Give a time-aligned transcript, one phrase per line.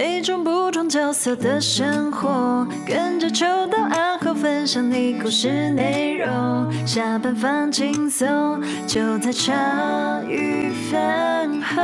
[0.00, 6.86] 每种不同角色的生活，跟着秋到暗号分享你故事内容。
[6.86, 9.52] 下班放轻松，就在茶
[10.28, 11.82] 余饭后。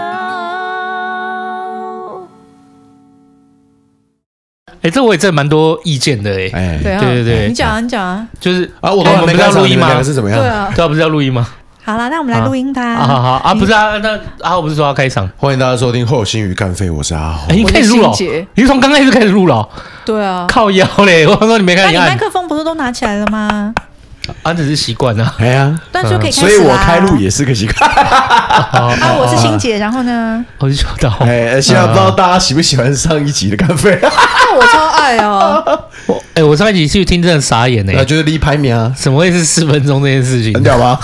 [4.69, 6.53] 哎、欸，这我也真的蛮多意见的哎、欸。
[6.53, 8.29] 哎，对对对，你讲啊，你讲啊。
[8.39, 10.01] 就是啊，我们不是要录音吗？
[10.01, 10.39] 是怎么样？
[10.39, 11.45] 对啊，对啊，不是要录音吗？
[11.87, 12.83] 好了，那我们来录音吧。
[12.83, 15.29] 啊，好好啊，不是啊，那阿浩不是说要开场？
[15.37, 17.47] 欢迎大家收听《后心鱼干废》，我是阿浩。
[17.51, 18.11] 哎，你开始录了？
[18.55, 19.69] 你是从刚开始开始录了？
[20.03, 21.27] 对啊，靠腰嘞！
[21.27, 23.75] 我说你没看，你麦克风不是都拿起来了吗？
[24.43, 25.35] 啊，只是习惯啊。
[25.39, 27.91] 哎呀，但是可以开始，所以我开录也是个习惯。
[27.93, 30.43] 啊，我是欣姐，然后呢？
[30.61, 31.11] 我是秋刀。
[31.21, 34.01] 哎，现在不知道大家喜不喜欢上一集的干废？
[34.55, 35.63] 我超爱哦。
[36.07, 40.53] 我哎，我上一集去听真的傻眼哎，就是离排名啊，怎么会是四分钟这件事情？
[40.55, 40.99] 很屌吧？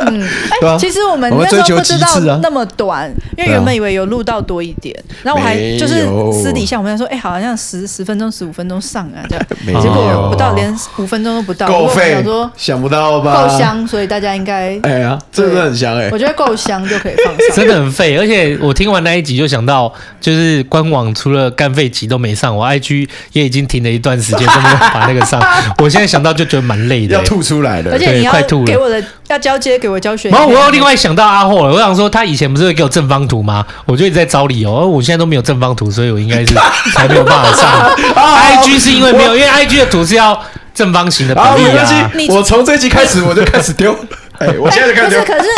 [0.00, 0.22] 嗯，
[0.64, 9.44] 哎，其实我们那时候不知道那么短，因为原本以为有录到多一点，然后我还就是私底下我们在说，哎，好像十十分钟、十五分钟上啊，这样，
[9.82, 11.68] 结果不到，连五分钟都不到。
[11.68, 13.46] 够废，说想不到吧？
[13.46, 17.56] 够香，所以大家应该哎呀，真的很香哎，我觉得够香就可以放上。
[17.56, 22.89] 真的很废，而且我听完那一集就想到，就是官网除了干废集都没上，我 IG
[23.32, 25.40] 也已经停了一段时间都没有把那个上。
[25.78, 28.32] 我现在想到就觉得蛮累的，要吐出来了，而且你要
[28.64, 30.30] 给我的要交接给我交学。
[30.30, 33.64] 然后我又另外想到阿霍了，我想说他以前不是会给我正方图吗？
[33.86, 36.54] 我就一直在找理由，我现在都没有正方图，所以我应该是
[36.94, 37.96] 才没有办法上。
[38.60, 40.40] IG 是因为没有，因为 IG 的图是要
[40.74, 42.10] 正方形的比例啊。
[42.28, 43.94] 我从这集开始我就开始丢，
[44.38, 45.24] 哎，我现在就开始丢。
[45.24, 45.48] 可是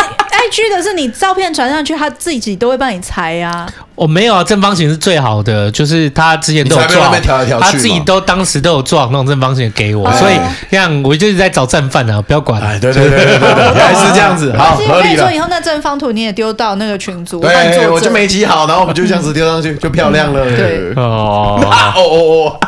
[0.49, 3.65] IG 的是你照片传上去，他自己都会帮你裁呀。
[3.95, 7.13] 我没有啊，正方形是最好的，就是他之前都有撞，
[7.61, 10.33] 他自己都当时都有撞那种正方形给我，所以
[10.71, 12.59] 这样我就一直在找战犯啊，不要管。
[12.61, 15.23] 哎，对对对对对，原来是这样子， 好合理了。
[15.23, 20.43] 说以后那正方图你也丢到那个群组，对，我就没记好，然后我们就这样子丢上去， 就漂亮了。
[20.43, 22.59] 对，哦哦哦 哦，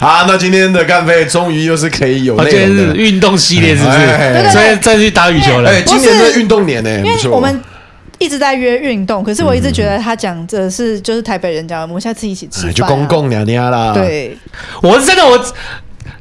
[0.00, 4.50] 好，那今天的干杯终于又是可以有内容的，今天是运动系列，是不是？
[4.52, 5.70] 所以再去打羽球了。
[5.70, 7.62] 哎，今年的运动年呢，因为我们。
[8.18, 13.92] 一直在约运动，可是我一直觉得他讲的是就是台北人讲的，我们下次一起吃饭，就公共娘娘啦。
[13.92, 14.34] 对，
[14.80, 15.38] 我是真的我，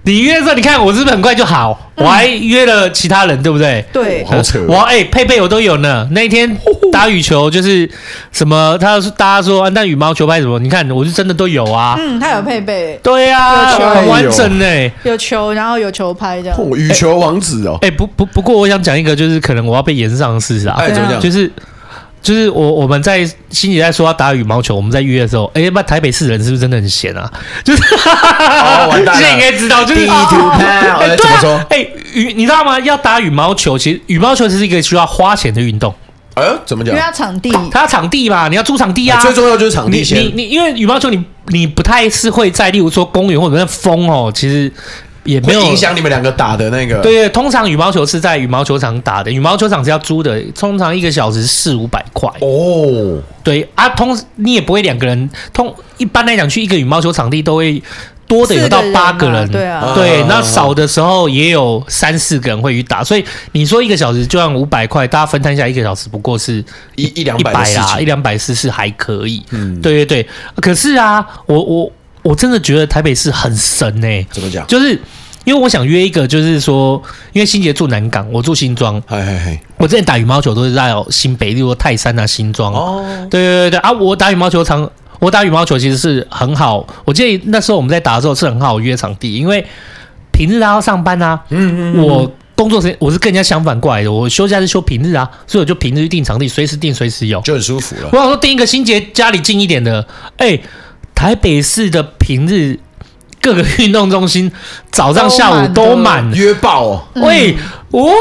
[0.03, 1.91] 你约的时候，你看我是不是很快就好？
[1.95, 3.83] 我还约了其他人，对不对？
[3.93, 4.59] 对，好扯。
[4.67, 6.07] 我哎，配备我都有呢。
[6.11, 6.57] 那一天
[6.91, 7.89] 打羽球就是
[8.31, 11.95] 什么，他说大家说那羽毛球拍什么，你看我是真的都有啊。
[11.97, 12.99] 嗯，他有配备。
[13.01, 14.91] 对啊，很完整呢。
[15.03, 16.57] 有球，然后有球拍这样。
[16.75, 17.77] 羽球王子哦。
[17.81, 20.75] 哎，不不不过我想讲一个，就是可能我要被炎上的事啊。
[20.77, 21.19] 哎，怎么讲？
[21.19, 21.51] 就是。
[22.25, 27.31] 就是我我们在欣姐在说要打羽毛球，我们在约的时候，哎，那台北市人是不是真的很闲啊？
[27.63, 31.63] 就是，现在应该知道，就是，哎，怎么说？
[31.69, 32.79] 哎，羽你知道吗？
[32.79, 35.93] 要打羽毛球，其实羽毛球其实是一个需要花钱的运动。
[36.33, 36.95] 哎，怎么讲？
[36.95, 39.21] 因为它场地，它要场地嘛，你要租场地啊。
[39.21, 40.17] 最重要就是场地钱。
[40.17, 44.73] 你你因为羽毛球，你你不太是会在，例如说公园或者那风哦，其实。
[45.25, 47.01] 也没有影响你们两个打的那个。
[47.01, 52.29] 对对，通常羽毛球是在羽毛球场打的，羽毛球场是要租的，通常一个小时四五百块。
[52.39, 57.81] 哦，对啊，通你也不会两个人，通一般来讲去一个羽毛球场地都会
[58.27, 66.63] 多的有到八个人，对啊，对，那少的时候也有三四个人会去打，所以你说一个小时就按五百块，大家分摊一下一个小时不过是
[66.95, 69.43] 一一两百啊，一两百四是还可以。
[69.51, 70.29] 嗯，对对对，
[70.61, 71.91] 可是啊，我我。
[72.25, 74.65] 我真的觉得台北市很神哎、欸，怎么讲？
[74.65, 74.99] 就是
[75.43, 76.99] 因为我想约一个，就是说，
[77.33, 78.99] 因为新杰住南港，我住新庄。
[79.05, 82.73] 嘿嘿嘿，我之前打羽毛球都是在新北，例如泰山啊、新庄。
[82.73, 83.91] 哦，对对对对啊！
[83.91, 86.83] 我打羽毛球场，我打羽毛球其实是很好。
[87.05, 89.63] 我记得那时候我们在打的时候是很好约场地，因为
[90.31, 91.39] 平日他要上班啊。
[91.49, 92.03] 嗯，嗯嗯。
[92.03, 98.09] 我工作时间我是跟人家相反过来的，我休假是休平日啊，所以我就平日订场地，随时订随时有，就很舒服了。
[98.11, 100.03] 我想说订一个新杰家里近一点的，
[100.37, 100.61] 哎、欸。
[101.15, 102.79] 台北市的平日
[103.41, 104.51] 各个运动中心
[104.91, 107.01] 早上下午都满约爆哦！
[107.15, 107.55] 喂，
[107.91, 108.11] 我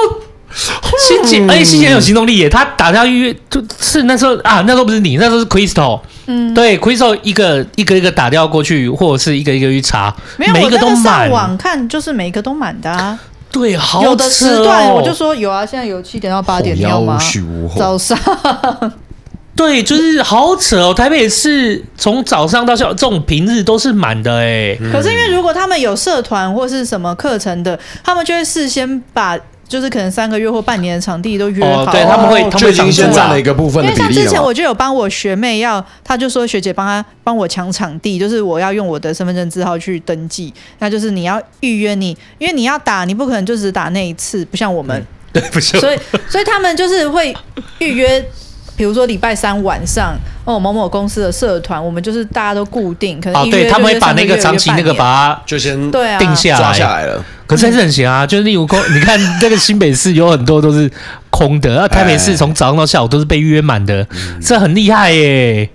[0.99, 2.49] 欣姐，哎，欣姐很有行动力耶！
[2.49, 11.29] 他打电话预约，就是那时候啊，那时候不是你，那时候是 Crystal，嗯，对，Crystal 一个一个一个打电话过去，或者是一个一个去查，没有，每一个都满。
[11.29, 13.19] 上网看就是每一个都满的啊。
[13.51, 17.19] 对，好有的时段我就说有啊，现在有七点到八点，你要吗？
[17.77, 18.19] 早上。
[19.57, 20.93] 对，就是好扯哦！
[20.93, 24.77] 台北市从早上到下午这种平日都是满的哎。
[24.93, 31.85] 可是因为如果他们有社团或是什么课程的，他们就会事先把就是可能三个月或半年的场地都约好。
[31.85, 34.03] 哦、对，他们会，他们已经先占了一个部分的比例。
[34.03, 42.09] 因为像之前我就有帮我学妹要，她就说学姐帮她帮我抢场地，就是我要用我的身份证字号去登记，那就是你要预约你，
[42.39, 45.01] 因为你要打，你不可能就只打那一次，不像我们。
[45.01, 45.07] 嗯、
[45.41, 45.79] 对，不是。
[45.79, 45.99] 所以，
[46.29, 47.33] 所以他们就是会
[47.79, 48.25] 预约。
[48.77, 57.25] 比如说礼拜三晚上，哦某某公司的社团，我们就是大家都固定，可能哦对，他们会把那个长期那个把它就先对啊定下抓下来了。
[57.47, 60.91] 可是还是很闲啊，就是例如空，你看 这个新北市有很多都是
[61.31, 64.07] 空的，那台北市从早上到下午都是被约满的，
[64.43, 65.69] 这很厉害耶。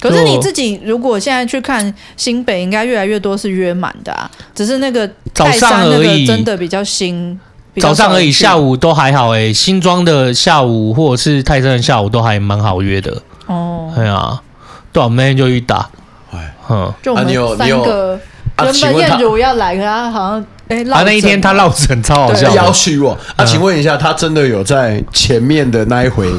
[0.00, 7.38] 可是你自己如果现在去看新北，应该越来越多是约满的啊，只是那个早上而已，真的比较新。
[7.80, 9.52] 早上而已，下午都还好哎、欸。
[9.52, 13.92] 新庄的下午或者是泰山的下午都还蛮好约的哦。
[13.94, 14.40] 对啊，
[14.92, 15.88] 对啊，我们那天就去打。
[16.32, 17.26] 哎，嗯，就我们
[17.56, 18.20] 三个
[18.62, 23.16] 原本彦祖要来，可他好像哎，啊，那一天他落枕超好笑，邀请我。
[23.36, 26.30] 啊，请问一下，他真的有在前面的那一回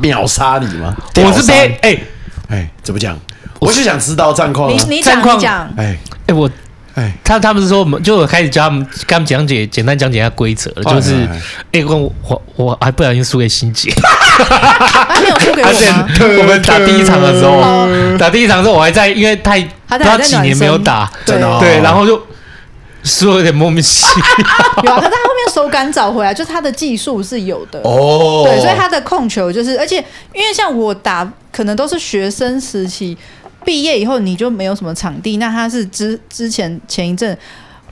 [0.00, 0.94] 秒杀你吗？
[1.16, 1.98] 我是被哎
[2.48, 3.18] 哎，怎么讲？
[3.58, 4.70] 我是想知道战况。
[4.70, 5.02] 你你
[5.40, 6.48] 讲，哎哎我。
[6.94, 11.26] 哎，他他们是说，我们就我开始教他们，跟他们讲解，简单讲解一下规则，就是，
[11.72, 16.08] 哎，我我我还不小心输给欣姐，他没有输给我吗？
[16.38, 22.20] 我们打第一场的时候，打第一场的时候，我还在，因为太他几年没有打，对对，然后就
[23.02, 24.26] 输有点莫名其妙。
[24.84, 27.80] 有啊，可是他后面手感找回来，就他的技术是有的。
[27.84, 29.96] 哦，对，所以他的控球就是，而且
[30.34, 33.16] 因为像我打，可能都是学生时期。
[33.64, 37.36] 毕业以后你就没有什么场地，那他是之之前前一阵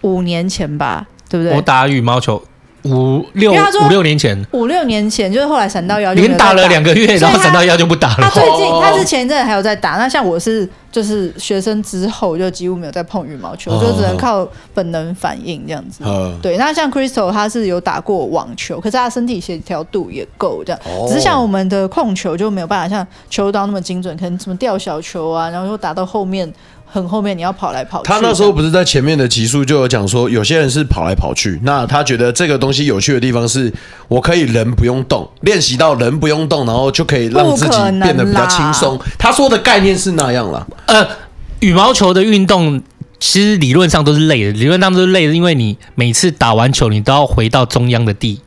[0.03, 1.57] 五年前吧，对不对？
[1.57, 2.43] 我打羽毛球
[2.85, 8.17] 五六五六年前，五六年前就是后来闪到腰，连打了两个月，然后闪到腰就不打了。
[8.23, 10.69] 他最近他是前一阵还有在打，那像我是。
[10.93, 14.45] 就是学生之后就几乎没有再碰羽毛球，就只能靠
[14.75, 16.03] 本能反应这样子。
[16.43, 20.81] 对，那像 Crystal 他是有打过网球，可是他身体协调度也够这样。
[21.07, 26.53] 只是像我们的控球就没有办法像球刀那么精准，可能什么吊小球啊，然后又打到后面
[26.93, 28.09] 很后面，你要跑来跑去。
[28.09, 33.73] 他那时候不是在前面的集数就有讲说，有些人是跑来跑去，那他觉得这个东西有趣的地方是，
[34.09, 38.99] 我可以人不用动，练习到人不用动，然后就可以让自己变得比较轻松。
[39.19, 40.67] 他说的概念是那样了。
[40.87, 41.07] 呃，
[41.61, 42.83] 羽毛球的运动
[43.19, 48.41] 其实理论上都是累的，理论上都是累的，因为你每次打完球，你都要回到中央的地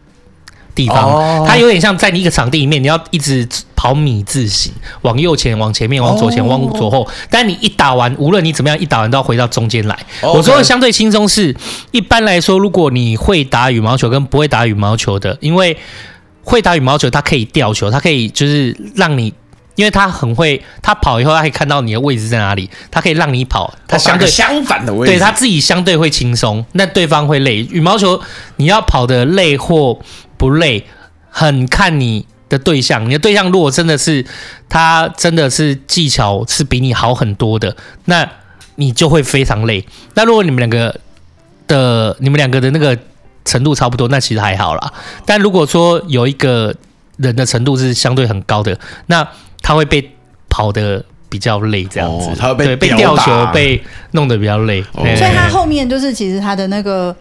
[0.76, 3.48] 地方，哦、它有点像在你一个场地里面，你要一直
[3.84, 4.72] 跑米字形，
[5.02, 7.06] 往右前，往前面，往左前，往左后。
[7.30, 9.94] 但你一打完，无论你怎么样，一打完都要回到中间来。
[10.22, 11.54] 哦、我说的相对轻松是，
[11.92, 15.76] 一般来说，如果你会打羽毛球跟不会打羽毛球的，因为
[16.44, 19.34] 会打羽毛球，它可以吊球，它可以就是让你。
[19.76, 27.68] 因为他很会，他跑以后他可以看到你的位置在哪里，他可以让你跑，他相对相反的位置，对他自己相对会轻松，那对方会累。
[27.72, 28.22] 羽毛球
[28.58, 30.00] 你要跑的累或
[30.38, 30.86] 不累，
[31.28, 33.04] 很看你的对象。
[33.10, 34.24] 你的对象如果真的是
[34.70, 38.30] 他真的是技巧是比你好很多的，那
[38.76, 39.86] 你就会非常累。
[40.14, 41.00] 那如果你们两个
[41.68, 42.98] 的你们两个的那个
[43.44, 44.94] 程度差不多，那其实还好啦。
[45.26, 46.74] 但如果说有一个
[47.18, 48.78] 人的程度是相对很高的，
[49.08, 49.28] 那
[49.62, 50.12] 他会被
[50.50, 57.16] 跑的比较累，这样子，哦、他会被被吊球被弄得比较累，哦、所以他后面就是其实他的那个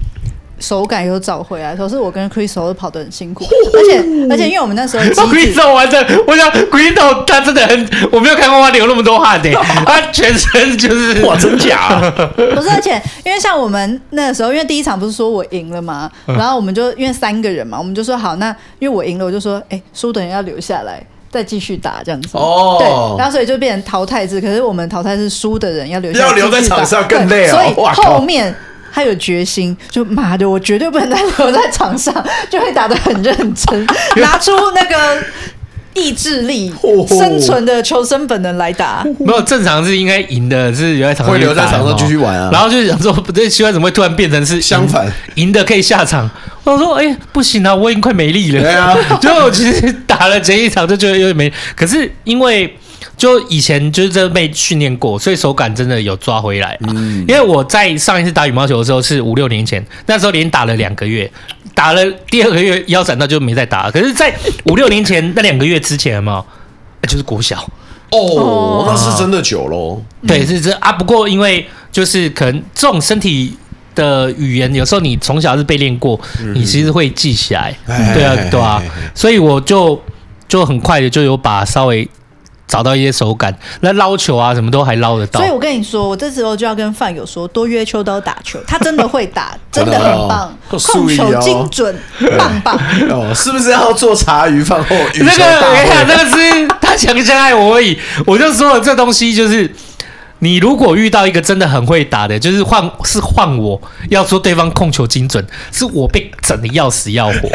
[0.63, 1.77] 手感有找回来。
[1.77, 3.99] 可是我跟 Crystal 都跑得很辛苦，而且
[4.31, 9.53] 而且因为我们那时候 Crystal 完的，我想 Crystal 他真的很，我没有看过他流那么多汗的，
[9.85, 12.01] 他 全身就是哇真假？
[12.37, 21.05] 不是，而且因为像我们那个时候，因为第一场不是说我赢了嘛，然后我们就因为三个人嘛，我们就说好，那因为我赢了，我就说哎，输的人要留下来。
[21.33, 22.87] 再继续打这样子哦，对，
[23.17, 24.39] 然后所以就变成淘汰制。
[24.39, 27.51] 可是我们淘汰是输的人要留下，要留在场上更累啊。
[27.51, 28.55] 所以后面
[28.93, 32.13] 他有决心，就妈的，我绝对不能再留在场上，
[32.51, 35.23] 就会打得很认真，拿出那个。
[35.95, 36.73] 意志力、
[37.07, 42.49] 生存的求生本能来打，没有正常是应该赢的，是留在场上，会留在场上继续玩啊。
[42.51, 46.31] 然后就想说，不对，奇怪，怎么会突然变成是相反，赢的可以下场？
[46.65, 48.63] 我说，哎，不行啊，我已经快没力了。
[48.63, 52.75] 对啊， 就我其实打了前一场就觉得有点没，可是因为
[53.17, 56.77] 就以前就是这被训练过，所以手感真的有抓回来。
[56.89, 61.31] 嗯，因为我在上一次打羽毛球的时候是五六年前，那时候连打了两个月。
[61.75, 66.45] 打了第二个月腰斩到就没再打，可是，在五六年前那两个月之前嘛，
[67.09, 67.67] 就是国小
[68.11, 70.03] 哦，那是真的久喽。
[70.27, 70.93] 对，是这啊。
[70.93, 73.57] 不过因为就是可能这种身体
[73.95, 76.21] 的语言，有时候你从小是被练过，
[76.55, 77.75] 你其实会记起来。
[77.87, 78.83] 对啊，对啊，
[79.15, 79.99] 所以我就
[80.47, 82.07] 就很快的就有把稍微。
[82.73, 85.41] 找到一些手感，那捞球啊，什么都还捞得到。
[85.41, 91.95] 所以我跟你说，我这时候就要跟范友说，多约秋刀打球，他真的会打， 真的很棒，控球精准，
[92.39, 92.75] 棒棒。
[93.13, 94.97] 哦，是不是要做茶余饭后？
[95.21, 97.99] 那个，我看那个是他强相爱我而已。
[98.25, 99.71] 我就说了，这东西就是，
[100.39, 107.51] 你如果遇到一个真的很会打的，就是换是换我要说对方控球精准，是我被整的要死要活。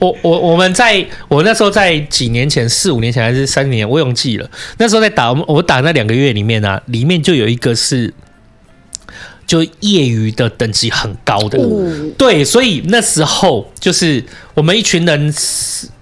[0.00, 4.50] 我我我们在我那时候在几年前四五年前还是三年，我忘记了。
[4.78, 8.12] 那时候在打我我打那两个月里面啊，里面就有一个是
[9.46, 14.24] 就业余的等级很高的，哦、对，所以那时候就是
[14.54, 15.34] 我们一群人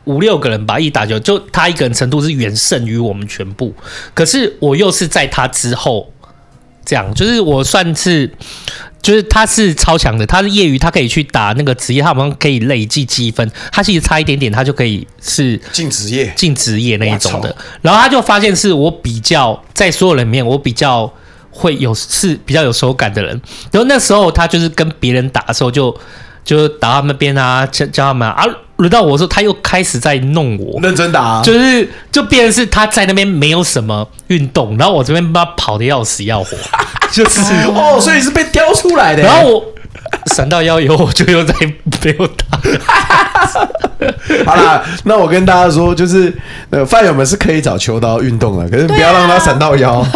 [0.05, 3.75] 五六个人吧，一打球就他一个人程度是远胜于我们全部。
[4.15, 6.13] 可是我又是在他之后
[6.85, 8.31] 这样，就是我算是。
[9.07, 13.49] 就是他是超强的，他是业余，他可以去打那个职业，他好像可以累计积分。
[13.71, 17.57] 他其实差一点点，他就可以是进职业、进职业那一种的。
[17.83, 21.09] 然后他就发现是我比较在所有人里面，我比较
[21.53, 23.41] 会有是比较有手感的人。
[23.71, 26.01] 然后那时候他就是跟别人打的时候就，就
[26.47, 28.47] 就打他们边啊，教教他们啊。
[28.77, 36.55] 轮到我的时候，他又开始在弄我，认真打，啊，就是就变成是他在那边没有什么运动，然后我这边把他跑的要死要活。
[37.11, 37.41] 就是
[37.75, 39.23] 哦，所以是被挑出来的。
[39.23, 39.65] 然后我
[40.27, 41.55] 闪到腰以后，我就又再
[42.05, 42.61] 没有打。
[44.45, 46.31] 好啦，那我跟大家说，就是
[46.69, 50.09] 呃，饭友们是可以找秋刀运动的，可是不要让他闪到腰，啊、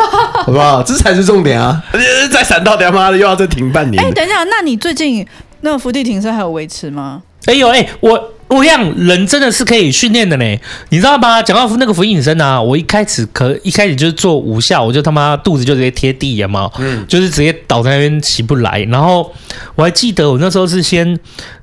[0.44, 0.82] 好不好？
[0.82, 1.82] 这才是重点啊！
[2.30, 4.02] 再闪到他妈的又要再停半年。
[4.02, 5.26] 哎、欸，等一下，那你最近
[5.62, 7.22] 那伏地挺身还有维持吗？
[7.46, 8.32] 哎呦，哎，我。
[8.50, 10.44] 我讲人真的是可以训练的呢，
[10.88, 11.40] 你知道吗？
[11.40, 18.80] 讲到那个伏地挺身啊，我一开始可一开始就是做五下，我就他妈肚子就直接贴地了嘛，嗯，就是直接倒在那边起不来。
[18.90, 19.32] 然后
[19.76, 21.16] 我还记得我那时候是先，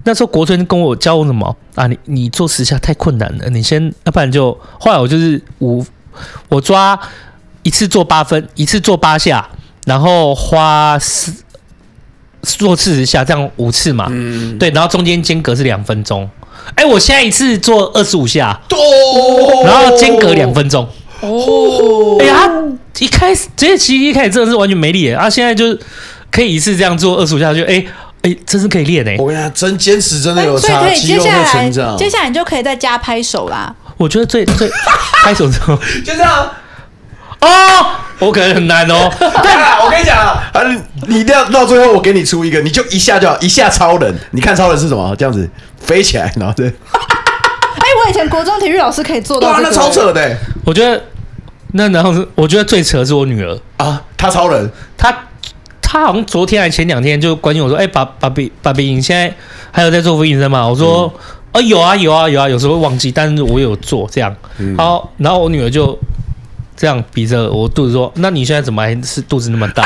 [0.06, 1.88] 那时候国春跟我教我什么啊？
[1.88, 5.86] 你你做十下太困难了，你先，要不然就后来我就是五，
[6.48, 6.98] 我抓
[7.63, 9.46] 一次做八分，一次做八下，
[9.86, 11.34] 然后花四
[12.56, 16.30] 做四十下，这样五次嘛，嗯，对，然后中间间隔是两分钟。
[16.75, 20.88] 哎，我现在一次做二十五下，哦，然后间隔两分钟。
[21.22, 22.50] 哦，哎呀，
[23.00, 25.80] 一开始这些其实一开始真的是完全没力，啊，现在就是
[26.30, 27.84] 可以一次这样做二十五下，就哎
[28.22, 29.16] 哎，真是可以练哎。
[29.18, 33.74] 我跟你讲，真坚持真的有差，所以可以接下来接下来你就可以再加拍手啦。
[33.98, 34.70] 我觉得最最
[35.24, 35.75] 拍手之后
[36.06, 36.50] 就这样。
[37.39, 37.48] 哦，
[38.20, 39.12] 我可能很难哦。
[39.20, 40.41] 对啊，我跟你讲啊，
[41.08, 44.13] 你一定要到最后，我给你出一个，你就一下就好，一下超人。
[44.32, 45.15] 你看超人是什么？
[45.15, 45.48] 这样子
[45.79, 46.67] 飞起来，然后对。
[47.77, 50.36] 哎，我以前国中体育老师可以做到，哇，那超扯的。
[50.65, 51.01] 我觉得
[51.74, 55.15] 那然后是，我觉得最扯的是我女儿啊，她超人，她
[55.82, 59.32] 她好像昨天还前两天就关心我说，哎，爸爸比爸比，你现在
[59.72, 60.67] 还有在做伏地挺身吗？
[60.67, 61.13] 我说，
[61.53, 64.36] 哦，有啊有啊有啊，有时候会忘记，但是我有做这样。
[64.75, 65.98] 好，然后我女儿就。
[66.77, 69.84] 这样比着我肚子说，那你现在怎么还是肚子那么大？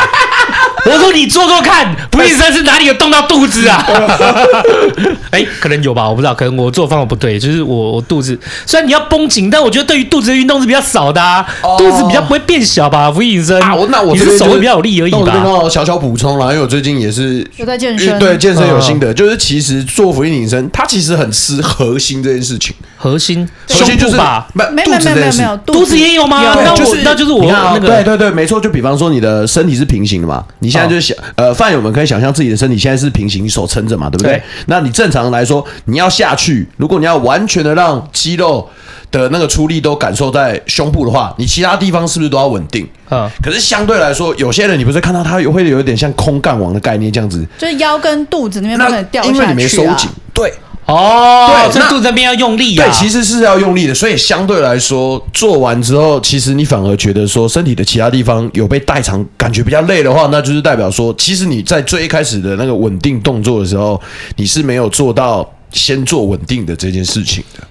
[0.89, 3.85] 我说你做做看，伏地挺身是哪里有动到肚子啊？
[5.31, 13.11] 哎、欸，可能有吧，我不知道，可能我做方法不对，就是我我肚子虽然你要绷紧，但我觉得对于肚子的运动是比较少的啊，哦、肚子比较不会变小吧？
[13.11, 15.41] 伏地挺身啊，我那我只是手会比较有力而已吧。
[15.43, 22.75] 那我小小补充了，因为我最近也是有在健身，对健身有心得，就是其实做伏地挺身，它其实很吃核心这件事情。
[22.97, 24.47] 核心，核心就是吧？
[24.53, 26.55] 没没没没没有，肚子也有吗？
[26.63, 31.51] 那就是那就是我那个对对对，没错，就比方说你的身体是平行的嘛，你现在就想呃。
[31.61, 34.33] 饭友们可以想象自己的身体现在是平行，手撑着嘛，对不对？
[34.33, 38.67] 对，那你正常来说，你要下去，如果你要完全的让肌肉
[39.11, 42.87] 的那个出力都感受在胸部的话，你其他地方是不是都要稳定？
[43.11, 43.29] 嗯。
[43.43, 50.51] 可是相对来说，有些人你不是看到他会有一点像空干王的概念这样子，就是腰跟肚子那边不能掉下去啊，因为你没收紧，对。
[50.85, 52.85] 哦，对，这肚子这边要用力啊。
[52.85, 64.01] 对，其实是要用力的，所以相对来说，做完之后，其实你反而觉得说身体的其他地方有被代偿，感觉比较累的话，那就是代表说，其实你在最一开始的那个稳定动作的时候，
[64.35, 67.63] 你是没有做到先做稳定的这件事情的。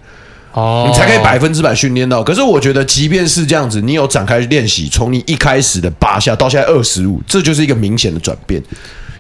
[0.53, 2.25] 哦，你才可以百分之百训练到。
[2.25, 8.61] 可是我觉得，即便是这样子，你有展开练习，从你一开始的八下到现在二十五，这就是一个明显的转变。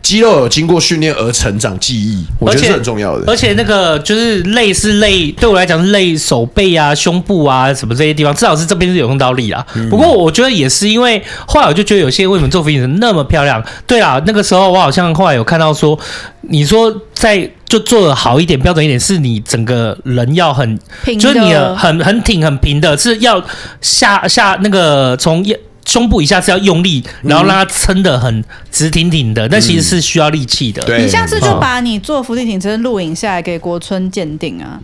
[0.02, 3.25] 肌肉有经过训练而成长记忆，我觉得是很重要的。
[3.26, 9.64] 而且那个就是累是累，对我来讲是累手背啊、胸部啊什么这些地方，至少是这边是有用到力啊。
[9.90, 13.62] 不过我觉得也是因为后来我就觉得有些为什么做伏地挺身那么漂亮？
[13.87, 15.99] 对啊，那个时候我好像后来有看到说，
[16.42, 23.42] 你说在就做的好一点、标准一点，是你整个人要很平，就是你很很挺、很平的，是要
[23.80, 25.45] 下下那个从
[25.90, 30.80] 胸部以下是要用力，然后让它撑得很直挺挺的，那、嗯、其实是需要力气的。
[30.85, 34.78] 对，你下次就把你做伏地挺身录影下来给国春鉴定啊！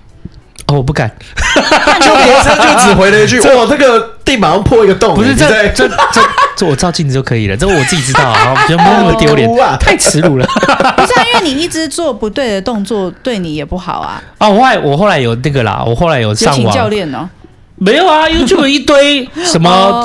[0.66, 1.08] 哦，我不敢，
[2.02, 6.20] 就国春就只回了一句：“哇，这个地板上破一个洞。”不是这这这这，
[6.56, 10.46] 这我照镜子就可以了，这我自己知道啊，我觉得没那么丢脸，啊、 太耻辱了。
[10.46, 14.20] 不是啊，因为你一直做不对的动作，对你也不好啊。
[14.38, 17.28] 啊，我后来我后来有那个啦，我后来有上网教练哦，
[17.76, 20.04] 没有啊，YouTube 一堆什么。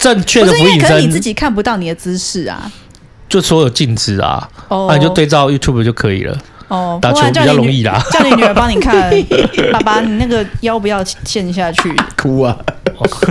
[0.00, 2.70] 哦正确的伏地挺身，可是你自己看不到你的姿势啊，
[3.28, 4.90] 就所有镜子啊，那、oh.
[4.90, 6.36] 啊、你就对照 YouTube 就可以了。
[6.68, 8.00] 哦，打球比较容易啦。
[8.12, 9.10] 叫你女儿帮你看，
[9.72, 12.56] 爸爸，你那个腰不要陷下去，哭啊！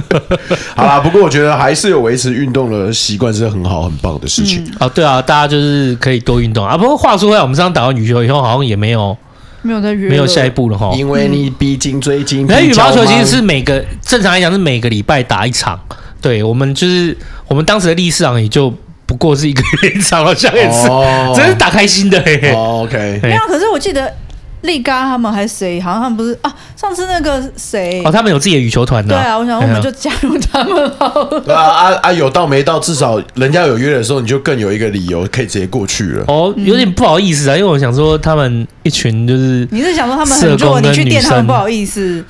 [0.75, 4.63] 好啦，不过我觉得还是有维持运动的习惯是很好很棒的事情。
[4.79, 6.77] 哦、嗯，对啊，大家就是可以多运动啊。
[6.77, 9.17] 不过话说回来，我们这样打完羽球以后，好像也没有
[9.61, 10.91] 没有再约，没有下一步了哈。
[10.95, 15.79] 因为你毕竟最近，那羽毛球其实是每个正常来讲是每个礼拜打一场。
[16.21, 18.73] 对，我们就是我们当时的历史长也就
[19.05, 20.87] 不过是一个月一场， 好像也是，
[21.35, 22.19] 真是打开心的。
[22.53, 24.13] 哦、OK，没有，可是我记得。
[24.61, 25.79] 力嘎他们还是谁？
[25.79, 26.53] 好像他们不是啊？
[26.75, 28.01] 上次那个谁？
[28.03, 29.15] 哦，他们有自己的羽球团的。
[29.15, 31.39] 对啊，我想我们就加入他们好了。
[31.41, 32.11] 对啊啊啊！
[32.11, 32.79] 有到没到？
[32.79, 36.25] 至少人家有约的时候，你就更有一个理由可以直接过去了。
[36.27, 42.23] 哦，有点不好意思啊，因为我想说他们一群就是你是想说他们很弱，你去电他们不好意思？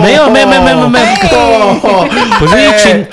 [0.00, 1.06] 没有没有没有没有没有，
[2.38, 3.06] 不是一群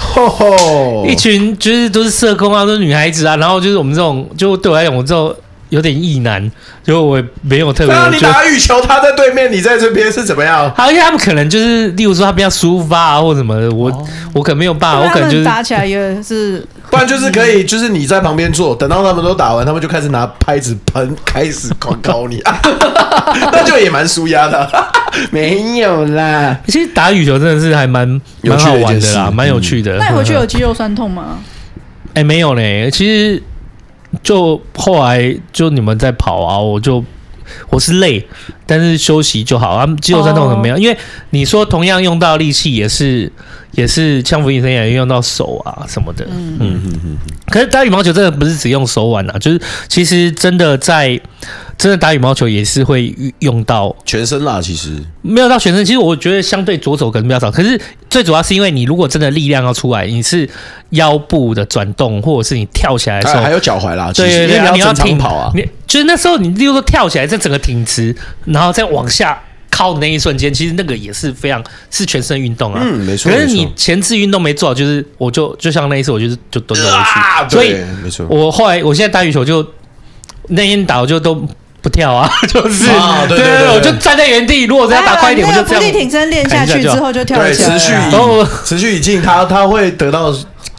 [1.11, 5.33] 一群就是都是社工啊，都是女孩子啊，然后就是我们这种，就对我来讲，我这种。
[5.73, 6.51] 有点意难，
[6.83, 7.95] 就我没有特别。
[7.95, 10.71] 那你打羽球，他在对面，你在这边是怎么样？
[10.75, 22.39] 好，因为他们可能就是，例如说他比较抒发啊，或什么的，我、哦、我可能没有办法，我可能就是打起来也是， 不然就是可以，就是你在旁边坐，等到他们都打完，他们就开始拿拍子喷，开始狂搞你，
[23.51, 24.69] 那就也蛮舒压的。
[25.31, 28.07] 没有啦，其实打羽球真的是还蛮
[28.43, 29.97] 蛮好玩的啦，蛮有趣的。
[29.97, 31.39] 那你回去有肌肉酸痛吗？
[32.13, 33.41] 哎、欸，没有嘞，其实。
[34.21, 37.03] 就后来就你们在跑啊，我就
[37.69, 38.25] 我是累，
[38.65, 39.87] 但是休息就好啊。
[40.01, 40.97] 肌肉酸痛很没有，因为
[41.31, 43.31] 你说同样用到力气也是
[43.73, 46.25] 也是像伏地挺身也用到手啊什么的。
[46.31, 47.17] 嗯嗯嗯嗯。
[47.47, 51.19] 可是打羽毛球真的不是只用手腕啊，就是其实真的在。
[51.75, 54.91] 真的打羽毛球也是会用到全身啦，其实
[55.23, 55.83] 没有到全身。
[55.83, 57.77] 其实我觉得相对左手可能比较少，可是
[58.09, 60.47] 最主要是因为你如果真的力量要出来，你是
[60.91, 64.11] 腰部的转动，或者是你跳起来的时候，还有脚踝啦。
[64.13, 65.51] 对对对，你要挺跑啊。
[65.55, 68.15] 你就是那时候你例如说跳起来，在整个挺直，
[68.45, 69.37] 然后再往下
[69.75, 72.79] 靠的那一瞬间，其实那个也是非常是全身运动啊。
[72.83, 73.31] 嗯，没错。
[73.31, 77.19] 可是你前置运动没做好，就是我就就像那一次，我就是就蹲了回去。
[77.19, 78.25] 啊、所以没错。
[78.29, 79.65] 我后来我现在打羽球就
[80.49, 81.45] 那天打我就都。
[81.83, 82.87] 不跳啊， 就是
[83.27, 84.63] 对对对，我就站在原地。
[84.63, 85.81] 如果再打快一点，我就这样。
[85.81, 87.77] 伏地挺身练下去之后就跳起来。
[87.77, 87.91] 持续，
[88.63, 90.33] 持续以进，他他会得到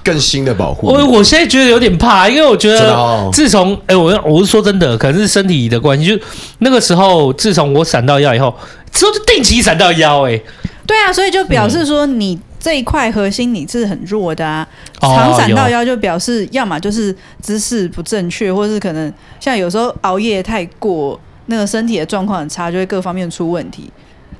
[0.04, 0.86] 更新的保护。
[0.86, 6.06] 我我现在觉得有点怕，因为我觉得自从哎，我我是说真的，可能是身体的关系。
[6.06, 6.24] 就
[6.58, 8.54] 那个时候，自从我闪到腰以后，
[8.92, 10.28] 之后就定期闪到腰。
[10.28, 10.38] 哎，
[10.86, 12.38] 对啊，所以就表示说你。
[12.60, 14.66] 这一块核心你是很弱的啊，
[14.98, 23.92] 常闪到腰就表示要么就是姿势不正确，或是可能像有时候熬夜太过，那个身体的状况很差，就会各方面出问题。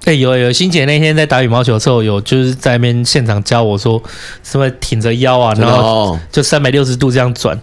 [0.04, 4.02] 哎、欸，有有，欣姐那天在打羽毛球的时候，有就是在那边现场教我说，
[4.42, 7.58] 什么挺着腰啊，然后就三百六十度这样转，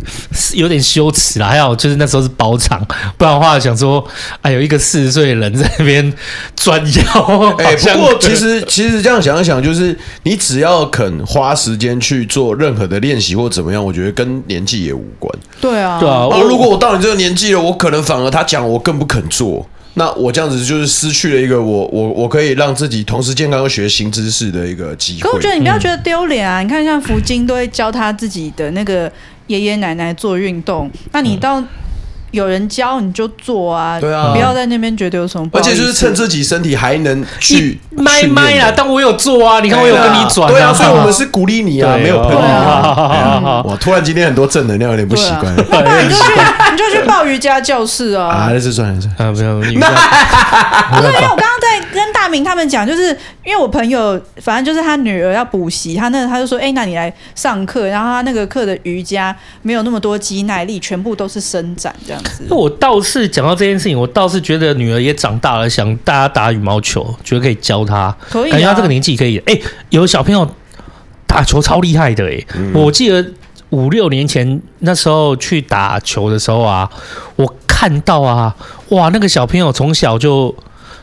[0.54, 1.48] 有点羞耻啦。
[1.48, 2.84] 还好就是那时候是包场，
[3.17, 4.04] 不然的话想说，
[4.41, 6.13] 哎，有一个四十岁的人在那边
[6.56, 7.56] 转腰。
[7.58, 15.32] 哎、欸，不过其实其实这样想一想，就是你只要肯花时间去做任何的练习或怎么样，我觉得跟年纪也无关。
[15.60, 16.28] 对啊，对啊。
[16.41, 19.67] 如果我到你这个年纪了，我可能反而他讲我更不肯做。
[19.96, 25.30] 那我这样子就是失去了一个我我我可以让自己同时健康又学新知识的一个机会。
[25.30, 26.62] 可我觉得你不要觉得丢脸啊！
[26.62, 29.12] 嗯、你看像福金都会教他自己的那个
[29.48, 31.64] 爷爷奶奶做运动，那你到。
[32.32, 35.62] 嗯有人教你就做啊，对啊，不要在那边觉得有什么不好。
[35.62, 43.62] 而且就是趁自己身体还能去麦麦啊，但我有做啊，你看我有跟你转，对啊， 所以我们是鼓励你啊，没有喷你啊。
[43.65, 45.54] 哇，突然今天很多正能量，有点不习惯。
[45.70, 46.24] 那你就去，
[46.72, 48.28] 你就去报瑜伽教室啊。
[48.28, 49.62] 啊，那是算了算了，不要不要。
[49.62, 51.82] 不是因为我刚刚在
[52.32, 53.10] 明他们讲，就是
[53.44, 62.24] 因为我朋友，反正就是他女儿要补习，他那他就说，哎，那你来上课，然后他那个课的瑜伽没有那么多肌耐力，全部都是伸展这样。
[62.24, 68.15] 子我倒是讲到这件事情，我倒是觉得女儿也长大了，想大家打羽毛球，觉得可以教她。
[68.30, 69.38] 可以、啊，感觉她这个年纪可以。
[69.39, 70.50] 哎、欸，有小朋友
[71.28, 73.26] 打球超厉害的哎、我记得
[73.70, 76.89] 五六年前那时候去打球的时候啊，
[77.38, 78.54] 我看到啊，
[78.89, 80.54] 哇，那个小朋友从小就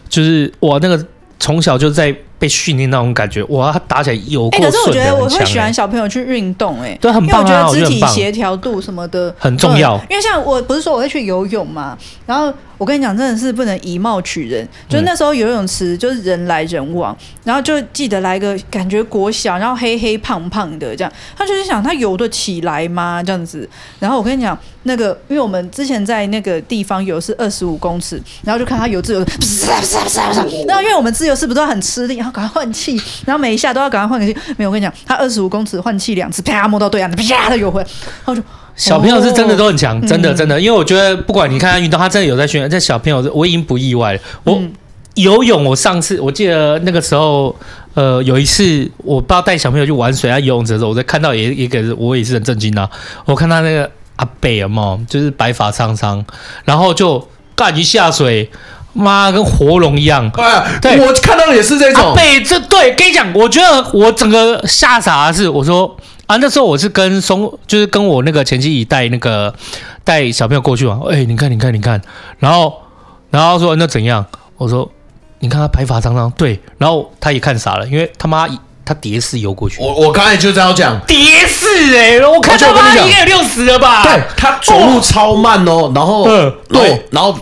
[0.08, 1.02] 就是哇，那个
[1.38, 2.14] 从小就在。
[2.40, 10.00] 被训练那种感觉，哇，他打起来有可是我觉得我会喜欢小朋友去运动，哎，对，很棒啊，因为我觉得肢体协调度什么的很重要。
[10.08, 12.54] 因为像我不是说我会去游泳嘛，然后。
[12.78, 14.64] 我跟你讲，真的是不能以貌取人。
[14.88, 21.12] 就是那时候游泳池就是人来人往，然后就记得来个感觉国小，然后黑黑胖胖的这样。
[21.36, 23.20] 他就是想他游得起来吗？
[23.20, 23.68] 这样子。
[23.98, 24.56] 然后我跟你讲，
[24.88, 29.20] 那个因为我们之前在那个地方游是二十五公尺，然后就看他游自由，
[30.66, 34.36] 然后因为我们自由是不是很吃力，然后赶快换气，然后每一下都要赶快换个气。
[34.56, 37.86] 没有，我跟你讲，他二十五公尺换气两次，啪摸到对岸，啪他游回来。
[38.24, 38.42] 然后就
[38.74, 42.68] 小朋友是真的都很强，真的真的，因为我觉得不管你看他运动，他真的有在训练。
[42.70, 44.20] 这小朋友，我已经不意外了。
[44.44, 44.60] 我
[45.14, 47.54] 游泳，我上次我记得那个时候。
[47.94, 52.88] 呃，有一次我不知道带小朋友去玩水啊，游泳池的时候，我在看到也也给，我也是很震惊啊。
[53.24, 56.24] 我看他那个阿伯嘛，就是白发苍苍，
[56.64, 58.48] 然后就干一下水，
[58.92, 60.30] 妈跟活龙一样。
[60.80, 62.10] 对，我看到的也是这种。
[62.10, 69.54] 阿伯这对，跟你讲，我觉得我整个吓傻的是，我说啊，那时候我是跟松，就是跟我那个前妻带那个
[70.04, 71.00] 带小朋友过去嘛。
[71.10, 72.00] 哎、欸，你看，你看，你看，
[72.38, 72.74] 然后
[73.30, 74.24] 然后说那怎样？
[74.56, 74.90] 我说。
[75.40, 78.48] 你看他白发苍苍，对，然后他也看傻了，因为他妈
[78.88, 79.76] 他蝶式游过去。
[79.80, 84.02] 我我刚才就这样讲，蝶式哎，我看他妈应该有六十了吧？
[84.02, 87.38] 对，他走路超慢哦，然后嗯，对，然后。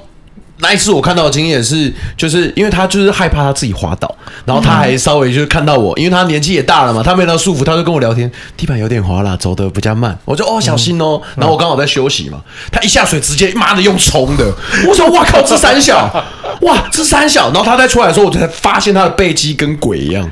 [0.58, 4.10] 那一次我看到的经验是，就是因为他就是害怕他自己滑倒，
[4.46, 12.40] 然后他还稍微就是看到我，因为他年纪也大了嘛，他没有那束缚，他就跟我聊天，地板有点滑啦，走的比较慢，我就哦小心哦，然后我刚好在休息嘛，
[12.72, 14.50] 他一下水直接妈的用冲的，
[14.88, 16.10] 我说哇靠，这三小，
[16.62, 20.26] 哇这三小，然后他再出来的时候，我才发现他的背肌跟鬼一样。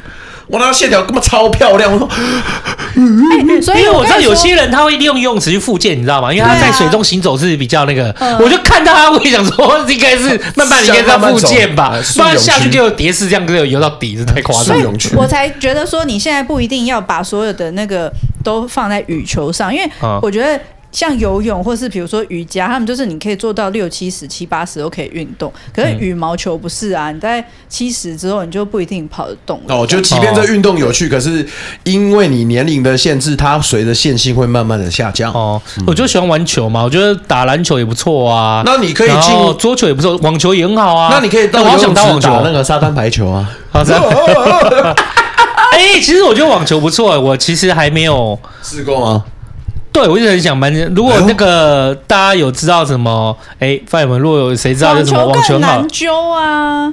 [0.46, 6.32] 我那个线条根本超漂亮，我说，欸、所以因为我知道有些人他会利用游泳池去复健，你知道吗？
[6.32, 14.76] 因为他在水中行走是比较那个，啊、我就看到他会想说，应该是慢慢应该在复健吧，不然下去就有蝶式这样，就游到底是太夸张。
[15.16, 20.60] 我才觉得说，你现在不一定要把所有的那个都放在羽球上，因为我觉得。
[20.94, 25.52] 像游泳，或是比如说瑜伽，他们就是你可以做到六七十、七八十都可以运动。
[25.74, 29.74] 可是羽毛球不是啊，你在七十之后，你就不一定跑得动了。
[29.74, 31.44] 哦，就即便这运动有趣，可是
[31.82, 35.32] 因为你年龄的限制，它随着线性会慢慢的下降。
[35.32, 38.62] 哦，我就喜欢玩球嘛，我觉得打篮球也不错啊。
[38.64, 41.08] 那你可以进入桌球也不错，网球也很好啊。
[41.10, 43.50] 那你可以到游泳池打那个沙滩排球啊。
[43.72, 43.94] 好的。
[45.72, 49.24] 哎，其实我觉得网球不错，我其实还没有试过吗？
[49.94, 50.74] 对，我一直很想蛮。
[50.92, 56.92] 如果那个大家有知道什么，哎，范友们，如果有谁知道有什么网球好，难揪啊，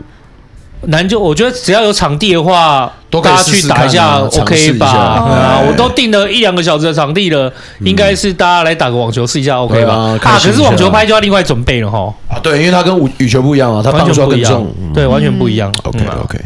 [0.82, 1.20] 难揪。
[1.20, 4.86] 我觉得只要有场地的话，大家去打一下，OK 吧？
[4.86, 9.96] 啊，我都订了一两个小时的场地了，应该是大家来打个网球试一下，OK 吧？
[9.96, 12.14] 啊，可是网球拍就要另外准备了哈。
[12.30, 15.74] 啊，对，因为它跟羽羽球不一样啊，它完全不一样，对，完全不一样。
[15.86, 16.40] OK OK，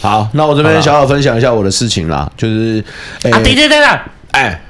[0.00, 2.84] 好，那我这边小小分享一下我的事情啦，就是
[3.30, 3.86] 啊，对对对对，
[4.32, 4.60] 哎。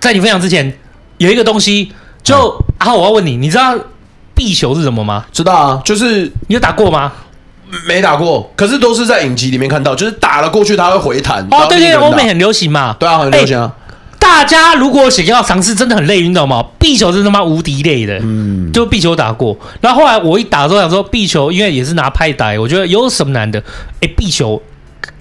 [0.00, 0.72] 在你分享之前，
[1.20, 2.34] 有一个东西，就
[2.78, 3.76] 啊，我要问你，你知道
[4.34, 5.26] 壁球是什么吗？
[5.30, 7.12] 知道啊，就是你有打过吗？
[7.86, 11.46] 没打过，可是都是在影集里面看到，就是打了过去，它会回弹。
[11.50, 12.96] 哦，对对，欧美很流行嘛。
[12.98, 13.70] 对啊，很流行啊。
[14.18, 16.64] 大家如果想要尝试，真的很累，你知道吗？
[16.78, 18.18] 壁球是他妈无敌累的。
[18.22, 23.62] 嗯，就壁球打过，然后后来我一打的时候想说，壁球因为也是拿拍打，我觉得有什么难的？
[24.00, 24.62] 哎，壁球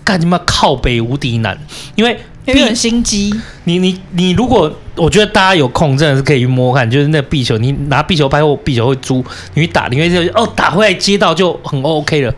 [0.06, 1.60] 干他妈靠北无敌难，
[1.96, 2.18] 因为。
[2.54, 3.34] 很心机，
[3.64, 12.34] 你你你，如果我觉得大家有空，真的是可以去摸看，就是那个壁球，你拿壁球拍或壁球会租，你去打，你会就哦打回来接到就很 OK 了。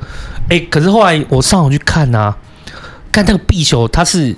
[0.50, 2.36] 哎，可是后来我上网去看啊，
[3.12, 4.36] 看那个壁球，它是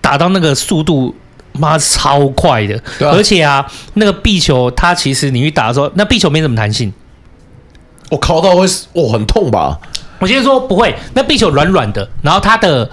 [0.00, 1.14] 打到那个速度
[1.52, 6.92] 妈超快的，啊、而且啊，那个壁球它其实你去打的时候，那壁球没什么弹性，
[8.10, 9.78] 我靠到会哦很痛吧？
[10.18, 12.90] 我先说不会，那壁球软软的，然后它的。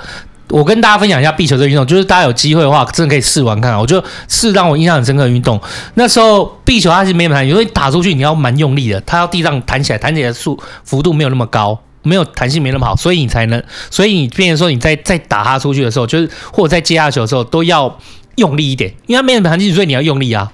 [0.49, 3.79] 我跟大家分享一下壁球这个运动，就是大家有机会的话，真的可以试玩看啊。
[3.79, 5.59] 我觉得是让我印象很深刻的运动。
[5.95, 17.97] 那时候壁球它是没有弹，因为打出去你要蛮用力的，它要地上弹起来，弹起来的速幅度没有那么高，没有弹性没那么好，所以你才能，所以你变成说你在在打它出去的时候，就是或者在接下球的时候都要
[18.35, 20.51] 用力一点，因为它没有弹性，所以你要用力啊。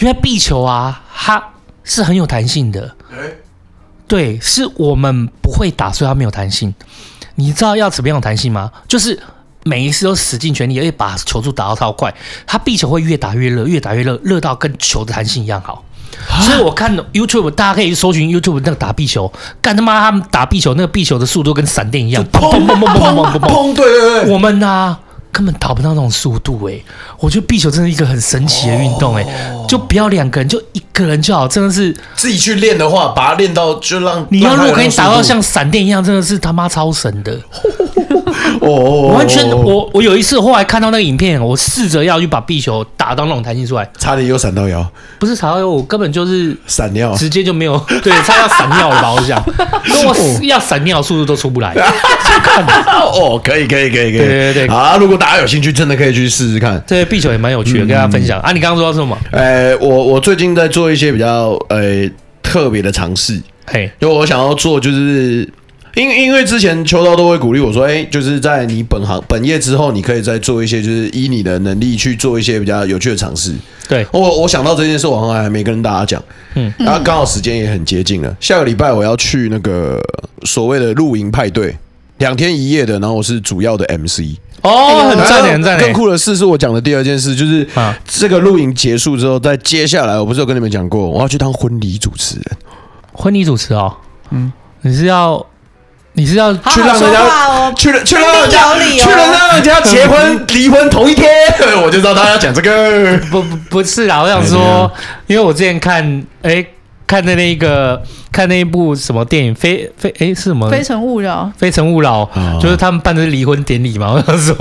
[0.00, 1.42] 因为壁球啊，它
[1.84, 2.94] 是很有弹性的，
[4.08, 6.74] 对，是我们不会打，所以它没有弹性。
[7.40, 8.70] 你知道要怎么样有弹性吗？
[8.86, 9.18] 就是
[9.64, 12.14] 每一次都使尽全力，而且把球速打到超快。
[12.46, 15.84] 他壁球会越打越热，越打越热，热到跟球的弹性一样好。
[16.42, 22.24] 所以我看 YouTube 大家可以搜寻 YouTube 那个打壁球，干他妈他们打壁球，那个壁球的速度跟闪电一样。
[22.26, 24.98] 砰砰砰砰砰砰砰砰，对对对，我们啊。
[25.32, 26.84] 根本达不到那种速度哎、欸，
[27.18, 29.24] 我觉得壁球真的是一个很神奇的运动哎、
[29.68, 37.38] 就不要两个人，就一个人就好，真的是自己去练的话，把它练到就让你要如果可以打到像闪电一样，真的是他妈超神的。
[38.60, 44.86] 哦，完全，我我有一次后来看到那个影片，我试着要去把壁球打到那种弹性出来，差点又闪到腰，
[45.18, 49.12] 不是闪到腰，我根本就是闪尿，直接就没有， 对，差点要闪尿了吧？
[49.12, 49.42] 我想，
[49.84, 51.74] 如果要闪尿，速度都出不来。
[53.14, 58.52] 哦，可以，可以，可以，可以，对对对，啊，如果大家有兴趣，真的可以去试试看，这壁球也蛮有趣的，跟大家分享啊。
[58.52, 59.16] 你刚刚说到什么？
[59.32, 62.08] 呃，我我最近在做一些比较呃
[62.42, 65.48] 特别的尝试，嘿，因为我想要做就是。
[65.94, 73.52] 因因为之前秋刀都会鼓励我说，哎，就是在你本行本业之后，你可以再做一些，就是依你的能力去做一些比较有趣的尝试。
[73.88, 76.22] 对，我我想到这件事，我好像还没跟大家讲。
[76.54, 80.00] 嗯，然后刚好时间也很接近了，下个礼拜我要去那个
[80.44, 81.76] 所谓的露营派对，
[82.18, 84.38] 两天一夜的，然后我是主要的 MC。
[84.62, 85.80] 哦，很赞很赞。
[85.80, 87.66] 更酷的事是我讲的第二件事，就是
[88.06, 92.44] 这个露营结束之后，在接下来，我不是有跟你们讲过，我要去当婚礼主持人。
[93.12, 93.92] 婚礼主持哦，
[94.30, 95.44] 嗯，你是要？
[96.20, 101.26] 你是要去让人家去了去让人家去了让人家结婚离婚同一天，
[101.82, 103.16] 我就知道他要讲这个。
[103.30, 104.90] 不不不是啦，我想说，
[105.26, 106.62] 因为我之前看哎
[107.06, 110.68] 看的那个看那一部什么电影，非非哎是什么？
[110.68, 111.50] 非诚勿扰。
[111.56, 112.28] 非诚勿扰，
[112.60, 114.12] 就是他们办的是离婚典礼嘛。
[114.12, 114.54] 我想说，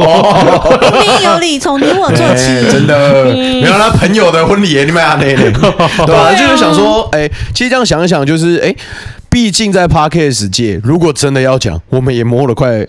[0.63, 5.51] 婚礼有礼从你我做起，真的没有他朋友的婚礼，你们 啊那那，
[6.05, 6.31] 对吧？
[6.33, 8.73] 就是想说，哎，其实这样想一想，就是哎。
[9.29, 12.87] 毕竟在 Podcast 界，如果真的要讲，我们也摸了快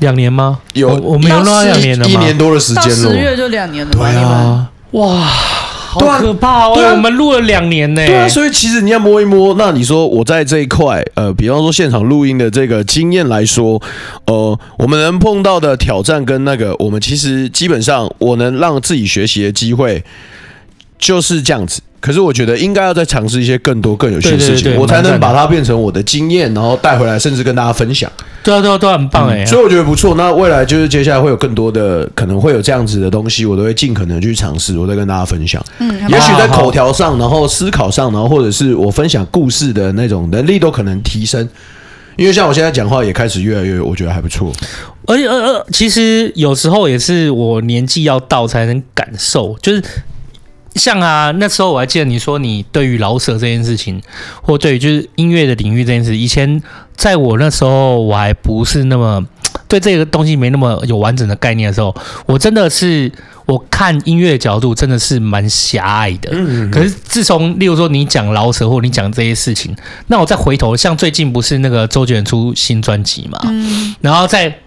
[0.00, 0.58] 两年吗？
[0.72, 2.10] 有，我们有那两年了吗？
[2.10, 3.92] 一年多的时间了，十月就两年了。
[3.92, 6.74] 对啊，哇，好可怕哦！
[6.92, 8.04] 我们录了两年呢。
[8.04, 13.80] 对啊，所以其实你要摸一摸，那你说我在这一块，呃，比方说现场录音的这个经验来说，
[14.26, 20.02] 呃，我们能碰到的挑战跟那个，我们其实基本上我能让自己学习的机会
[20.98, 21.80] 就是这样子。
[22.02, 28.10] 可是我觉得应该要再尝试一些更多更有趣的事情，我才能把它变成我的经验，然后带回来，甚至跟大家分享。
[28.42, 29.46] 对啊，对啊，都很棒哎！
[29.46, 30.16] 所以我觉得不错。
[30.16, 35.64] 那未来就是接下来会有更多的可能会有这样子的东西，我都会尽可能去尝试，我再跟大家分享。
[35.78, 41.48] 嗯，也许在口条上，然后思考上，然后或者是我分享故事的那种能力都可能提升。
[42.16, 44.52] 因为像我现在讲话也开始越来越，我觉得还不错。
[45.06, 49.80] 而且，呃呃，其实有时候也是我年纪要到才能感受，就是。
[50.74, 54.00] 像啊，那时候我还记得你说你对于老舍这件事情，
[54.42, 56.62] 或对于就是音乐的领域这件事，以前
[56.96, 59.22] 在我那时候我还不是那么
[59.68, 61.94] 对这个东西没那么有完整的概念的时候，
[62.26, 63.10] 我真的是
[63.46, 66.30] 我看音乐的角度真的是蛮狭隘的。
[66.32, 66.70] 嗯嗯。
[66.70, 69.74] 可是自从例如说你讲老舍或你讲这些事情，
[70.06, 74.58] 那我再回头，像最近不是那个周杰伦出新专辑嘛，嗯，然后再。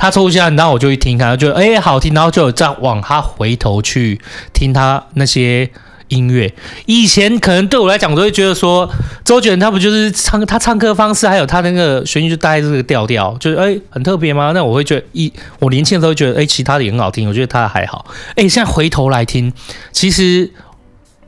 [0.00, 4.18] 他抽下，然后我就去听他，就哎、好听，然后就有这样往他回头去
[4.54, 5.68] 听他那些
[6.08, 6.50] 音乐。
[6.86, 8.90] 以前可能对我来讲，我都会觉得说，
[9.26, 14.52] 周杰伦他不就是唱他唱歌方式，还有他那个旋律就带这个调调，就是哎、很特别吗？
[14.54, 18.06] 那我会觉得一我年轻的时候觉得哎、其他的也很好听，我觉得他还好。
[18.36, 19.52] 哎、现在回头来听，
[19.92, 20.50] 其实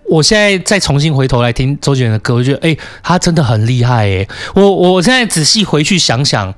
[0.08, 6.54] 我现在再重新回头来听周杰伦的歌，我觉得哎、他真的很厉害哎、我我现在仔细回去想想，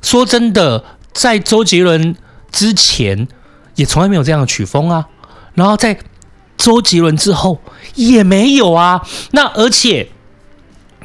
[0.00, 0.84] 说真的。
[1.16, 2.14] 在周杰伦
[2.52, 3.26] 之前，
[3.74, 5.06] 也从来没有这样的曲风啊。
[5.54, 5.98] 然后在
[6.58, 7.58] 周杰伦之后，
[7.94, 9.00] 也没有啊。
[9.30, 10.06] 那而且，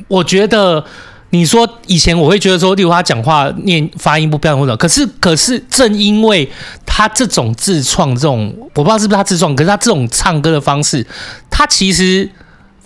[0.10, 0.84] 我觉得
[1.30, 6.48] 你说以前我会觉得说，例如他讲话念发音不标准，可是可是正因为
[6.86, 11.08] 他这种自创这种，我不知道是不是他自创，可是他这种唱歌的方式，
[11.50, 12.30] 他其实。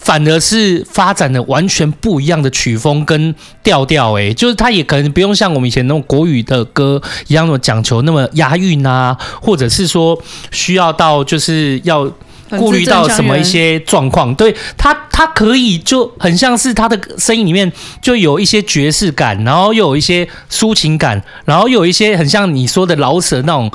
[0.05, 12.07] 反而是发展的完全不一样的曲风跟调调，诶，就是他也可能不用像我们以前那种国语的歌一样那么讲求那么押韵啊，或者是说需要到就是要
[12.51, 14.33] 顾虑到什么一些状况。
[14.35, 23.71] 对他，他可以就很像是他的声音里面就有一些爵士感，然后又有一些抒情感，然后又有一些很像你说的老舍那种。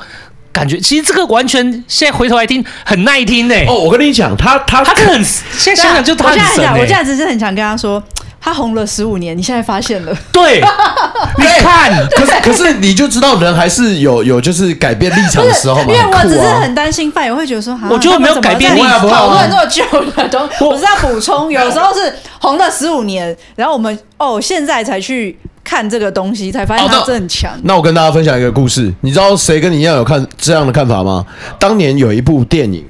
[0.53, 3.55] 感觉其实这个完全现在回头来听很耐听呢。
[3.67, 5.23] 哦，我跟你讲，他他他很
[5.57, 6.45] 现在想想就他很神。
[6.45, 8.01] 我现在我现在只是很想跟他说，
[8.39, 10.13] 他红了十五年，你现在发现了？
[10.31, 10.61] 对，
[11.39, 15.85] 你看，可是可是你就知道人还是有有就是改变立场的时候嘛。
[15.87, 19.07] 因为我只是很担心范，也会觉得说，我觉得没有改变立场。
[19.07, 19.83] 讨论这么久
[20.15, 25.37] 了，都我是要补充，有时候是红了十五年，然后我们哦现在才去。
[25.71, 27.57] 看这个东西才发现他真很强。
[27.63, 31.25] 那我跟大家分享一个故事，你知道谁跟你一样有看这样的看法吗？
[31.57, 32.83] 当年有一部电影，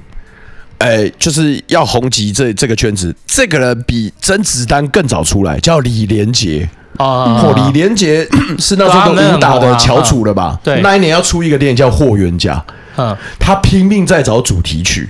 [0.78, 7.54] 哎，就是要红极这这个圈子，这个人比甄子丹更早出来，叫李连杰啊。
[7.54, 8.26] 李连杰
[8.58, 10.58] 是那时候武打的翘楚了吧？
[10.64, 12.54] 对，那一年要出一个电影叫《霍元甲》，
[12.96, 15.08] 嗯，他拼命在找主题曲。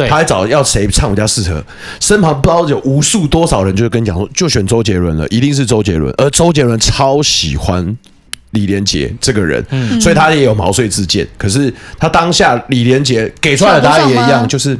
[0.00, 1.62] 对，他还找要谁唱比较适合，
[2.00, 6.12] 身旁不知道有无数多少人就跟你讲说，就选周杰伦了，一定是周杰伦。
[6.16, 7.96] 而周杰伦超喜欢
[8.52, 11.26] 李连杰这个人，嗯，所以他也有毛遂自荐。
[11.36, 14.78] 可是他当下李连杰给出来的答案也一样，就是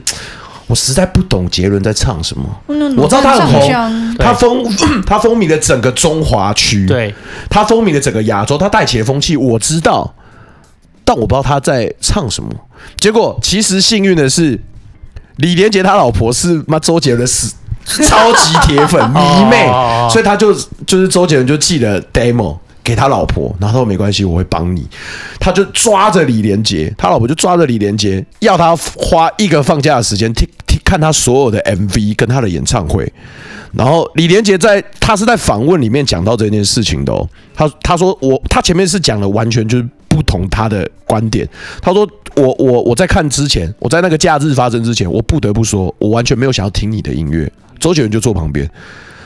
[0.66, 2.44] 我实在不懂杰伦在唱什么。
[2.96, 4.64] 我知道他很红，他风
[5.06, 7.14] 他风靡了整个中华区，对，
[7.50, 10.14] 他风靡了整个亚洲，他带起了风气，我知道，
[11.04, 12.50] 但我不知道他在唱什么。
[12.96, 14.58] 结果其实幸运的是。
[15.40, 17.54] 李连杰他老婆是妈周杰伦死
[18.08, 19.18] 超级铁粉 迷
[19.50, 19.66] 妹，
[20.10, 20.52] 所以他就
[20.86, 24.86] 就是周杰伦就寄了 demo 给他老婆，然后他说没关系，我会帮你。
[25.40, 33.10] 他就抓着李连杰，他老婆就抓着李连杰，要他花一个放假的时间听听看他所有的 MV 跟他的演唱会。
[33.72, 39.88] 然后李连杰在他是在访问里面讲到这件事情的哦，他他说我他前面是讲了完全就是
[40.20, 41.48] 不同他的观点，
[41.80, 42.06] 他说
[42.36, 47.50] 我我我在看之前，我在那个假日发生之前，我不得不说，我完全没有想要听你的音乐。
[47.78, 48.70] 周杰伦就坐旁边。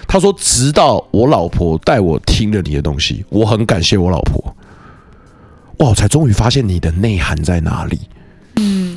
[0.07, 4.55] 他说：“直到我老婆带我听了你的东西，我很感谢我老婆。
[5.79, 7.99] 哇，才终于发现你的内涵在哪里。
[8.57, 8.94] 嗯，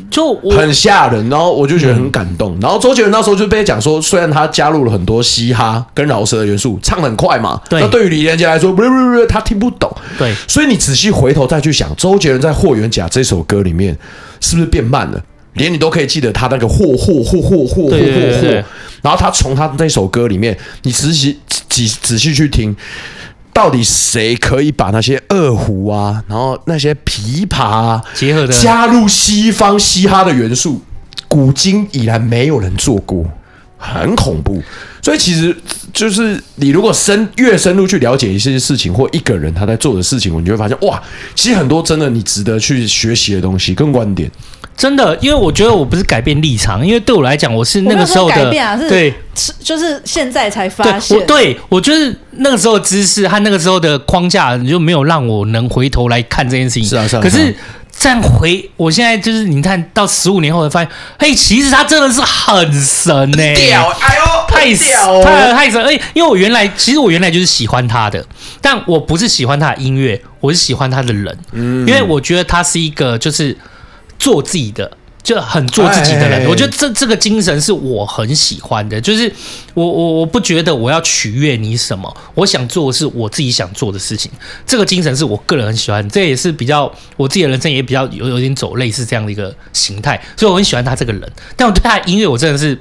[0.52, 2.58] 很吓人，然后我就觉得很感动。
[2.62, 9.92] 然后周杰伦那时候就被讲说，虽然他加入了很多嘻哈跟饶舌的元素，唱很快嘛，那对于李连杰来说，不不不，他听不懂。
[10.18, 13.98] 对，所以你仔细回头再去想，周杰伦在《霍元甲》这首歌里面
[14.40, 15.22] 是不是变慢了？
[15.54, 18.64] 连你都可以记得他那个霍霍霍霍霍霍霍霍，
[19.02, 22.76] 然后他从他那首歌里面，你仔细仔仔细去听。
[23.58, 30.80] 到底谁可以把那些二胡啊，然后那些琵琶啊结合的加入西方嘻哈的元素，
[31.28, 33.26] 古今以来没有人做过，
[33.76, 34.62] 很恐怖。
[35.02, 35.56] 所以其实
[35.92, 41.02] 就是你如果深越深入去了解一些事情，或一个人他在做的事情，你就会发现哇，
[41.34, 44.30] 其实很多真的你值得去学习的东西跟观点。
[44.78, 49.12] 真的，因为我觉得我不是改变立场，因为对我来讲，我是那个时候的，改变啊，是对，
[49.60, 51.18] 就是现在才发现。
[51.18, 56.86] 对，我，对我就是那个时候的知识和那个时候的框架，你就没有让我能回头来看这件事情。
[56.86, 57.20] 是啊，是啊。
[57.20, 57.56] 可是
[57.90, 65.84] 再回，我现在就是你看到十五年后，发现，嘿，其实他真的是很神呢、欸，屌，哎呦，太屌、哦，太太神。
[65.84, 68.24] 哎，因为我原来其实我原来就是喜欢他的，
[68.62, 71.36] 但我不是喜欢他的音乐，我是喜欢他的人。
[71.54, 73.58] 嗯，因为我觉得他是一个就是。
[74.18, 74.90] 做自己的，
[75.24, 79.00] 就很做自己的人，我觉得这这个精神是我很喜欢的。
[79.02, 79.30] 就是
[79.74, 84.32] 我我我不觉得我要取悦你什么，我想做的是我自己想做的事情。
[84.66, 91.30] 这个精神是我个人很喜欢，这也是比较我自己的人生也比较有有点走类似这样的一个形态，所以我很喜欢他这个人。
[91.58, 92.74] 但我对他的音乐，我真的是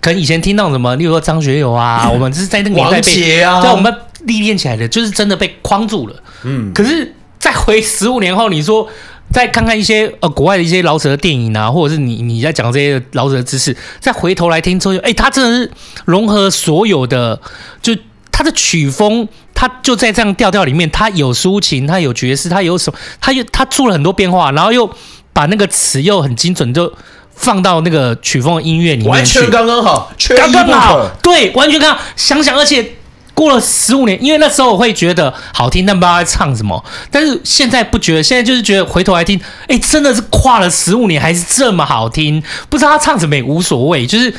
[0.00, 6.16] 可能以前听到什么，例如说张学友啊，我们是在那个年代被啊，对，我们历练起来的，就是真的被框住了。
[6.44, 8.88] 嗯，可是再回十五年后，你说。
[9.32, 15.70] 再看看一些呃国外的一些老舍的电影啊，或者是你你在讲这些老舍的知识，再回头来听之后，哎，他真的是
[16.04, 17.40] 融合所有的，
[17.80, 17.96] 就
[18.30, 24.88] 他的曲风，他就在这样调调里面，他有抒情，他有爵士，他有什么，他又他做了很多变化，然后又
[25.32, 26.92] 把那个词又很精准，就
[27.34, 32.96] 放到那个曲风的音乐里面去，完全刚刚好，刚刚好，对，完全刚好，想想而且。
[33.34, 36.84] 过了十五年，因为那时候我会觉得好听，但不知道在唱什么。
[37.10, 42.42] 但是现在不觉得，现在就是觉得回头来听，哎，真的是跨了十五年还是这么好听。
[42.68, 44.32] 不知道他唱什么也无所谓，就是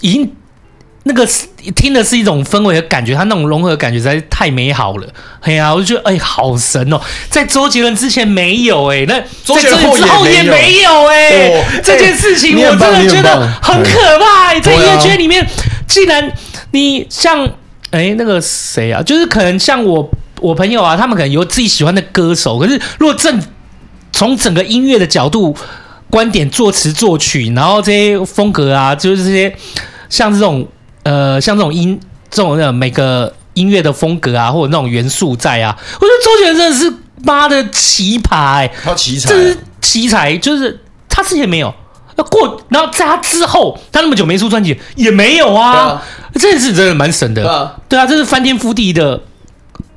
[0.00, 0.32] 已经
[1.04, 1.26] 那个
[1.74, 5.08] 听的是一种氛围和感觉，他那种融合的感觉实在是太美好了。
[5.40, 14.60] 哎呀，我就觉得哎，好神哦，在周杰伦之前没有哎，那在周杰伦之后也没有哎，这件事情我真的觉得很可怕。
[14.60, 15.44] 在音乐圈里面，
[15.86, 16.30] 既然
[16.72, 17.50] 你像。
[17.90, 19.02] 哎，那个谁啊？
[19.02, 20.08] 就是可能像我
[20.40, 22.58] 我朋友啊，他们可能有自己喜欢的歌手。
[22.58, 23.40] 可是如果正
[24.12, 25.56] 从整个音乐的角度、
[26.08, 29.54] 观点、作词作曲，然后这些风格啊，就是这些
[30.08, 30.66] 像这种
[31.02, 31.98] 呃，像这种音
[32.30, 36.92] 这种的每个音乐的风格啊，或者那种元素在啊，我觉得周杰伦真的是
[37.24, 41.74] 妈的奇葩、他奇才，这是奇才，就是他之前没有。
[42.24, 45.72] 过，然后在他之后，他那么久没出专辑，也没有啊。
[45.72, 46.02] 啊
[46.34, 47.42] 这件事真的蛮神的。
[47.42, 49.20] 对啊，对啊，这是翻天覆地的，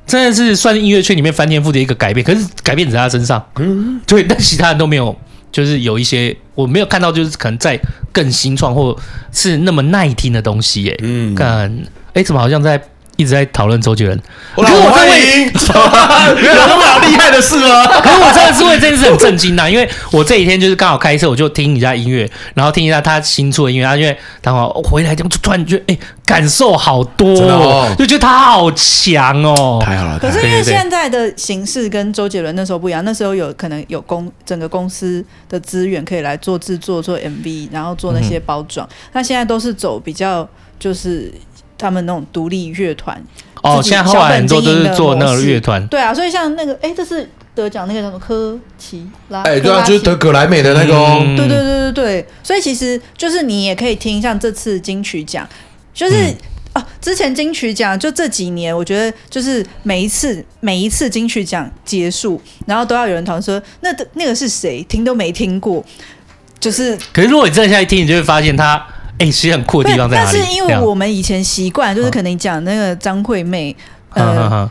[0.06, 2.24] 真的是算是音乐圈里面翻天覆地的一个改变。
[2.24, 5.14] 可是改变只在他身上，嗯，对，但其他人都没有，
[5.52, 7.80] 就是有一些我没有看到，就是可能在
[8.12, 8.96] 更新创或
[9.32, 11.72] 是那么耐听的东西、嗯，看，
[12.14, 12.82] 哎，怎么好像在。
[13.16, 14.20] 一直在讨论周杰伦，
[14.56, 15.44] 可是我在为
[16.42, 17.86] 有那么厉害的事吗？
[18.02, 30.18] 可是我真的是为这件事很震惊呐，因为我这几天就是刚好开车，我就听一下音乐，然后听一下他新出的音乐，他因为然后回来就突然觉得哎，感受好多，哦，就觉得他好强哦，太好了。
[30.18, 40.48] 可是因为现在的形式跟周杰伦那时候不一样，那时候有可能有公整个公司的资源可以来做制作、做 MV，然后做那些包装，那、嗯、现在都是走比较
[40.80, 41.32] 就是。
[41.78, 43.22] 他们那种独立乐团
[43.62, 55.48] 哦，现在后来很多都是做那个乐团，对啊，所以像那个，哎，这是得奖那个什么科奇拉，哎，对啊，就是得格莱美的那个，哦，对对对对对，所以其实就是你也可以听，像这次金曲奖，
[55.94, 56.14] 就是
[56.74, 64.82] 啊，之前金曲奖就这几年，我觉得就是每一次每一次金曲奖结束，然后都要有人讨论说，那那个是谁？
[64.82, 65.82] 听都没听过，
[66.60, 68.86] 就是，可是如果你站下来听，你就会发现他。
[69.18, 70.38] 哎、欸，其实很酷的地方在哪里？
[70.38, 73.74] 但是因为我们以前习惯，就是可能你讲那个张惠妹，
[74.10, 74.70] 呃，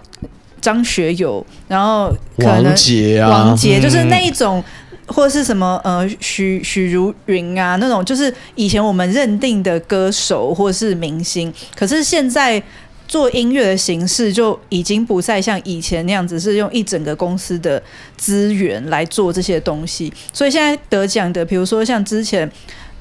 [0.62, 4.60] 张学友，然后可能王杰啊，王杰就是那一种。
[4.60, 4.64] 嗯
[5.06, 12.64] 或者是什么呃许许茹芸啊那种，就是以前我们认定的歌手或者是明星，可是现在
[13.06, 17.84] 做音乐的形式就已经不再像以前那样子，是用一整个公司的
[18.16, 20.12] 资源来做这些东西。
[20.32, 22.50] 所以现在得奖的，比如说像之前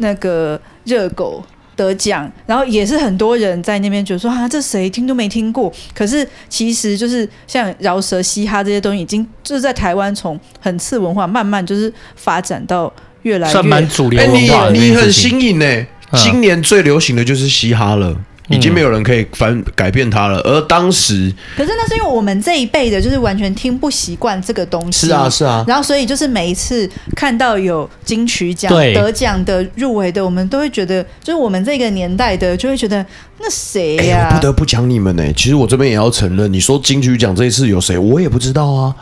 [0.03, 1.43] 那个热狗。
[1.75, 5.73] 得奖，然后也是很多人在那边觉得说啊，这谁听都没听过。
[5.95, 12.93] 可是其实就是像饶舌、嘻哈这些东西，已经就是在台湾从很次文化慢慢就是发展到
[13.23, 14.69] 越来越算蛮主流文化。
[14.71, 18.15] 你你很新颖呢，今年最流行的就是嘻哈了。
[18.49, 20.39] 已经没有人可以反改变它了。
[20.41, 25.07] 而当时，可是那是因为我们这一辈的，就是完全听不习惯这个东西。
[25.07, 25.65] 是啊，是啊。
[25.67, 33.05] 然后，所以就是每一次看到有金曲奖得奖的、入围的，我们都会觉得，就是我们这个年代的，就会觉得
[33.39, 34.29] 那谁呀？
[34.31, 35.25] 我不得不讲你们呢。
[35.35, 38.95] 其实我这边也要承认，你说金曲奖这一次有谁，我也不知道啊。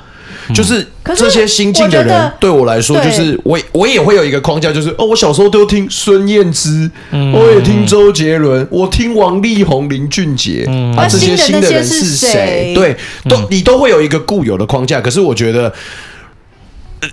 [0.54, 0.86] 就是
[1.16, 10.64] 这些新进的人，对我来说，就是我我也会有一个框架，就是哦，我小时候都听孙燕姿，我也听周杰伦，我听王力宏、林俊杰，
[10.96, 12.72] 啊，这些新的人是谁？
[12.74, 12.96] 对，
[13.28, 15.00] 都你都会有一个固有的框架。
[15.00, 15.72] 可是我觉得，